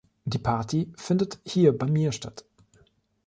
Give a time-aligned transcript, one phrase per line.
[0.25, 2.43] Die Party findet hier bei mir statt.